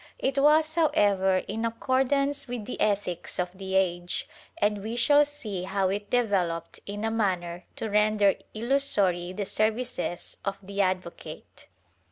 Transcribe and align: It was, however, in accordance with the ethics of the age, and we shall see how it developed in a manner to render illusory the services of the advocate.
It 0.17 0.39
was, 0.39 0.73
however, 0.73 1.43
in 1.47 1.63
accordance 1.63 2.47
with 2.47 2.65
the 2.65 2.81
ethics 2.81 3.37
of 3.37 3.55
the 3.55 3.75
age, 3.75 4.27
and 4.57 4.81
we 4.81 4.95
shall 4.95 5.23
see 5.25 5.61
how 5.65 5.89
it 5.89 6.09
developed 6.09 6.79
in 6.87 7.05
a 7.05 7.11
manner 7.11 7.65
to 7.75 7.87
render 7.87 8.33
illusory 8.55 9.31
the 9.31 9.45
services 9.45 10.37
of 10.43 10.57
the 10.63 10.81
advocate. 10.81 11.67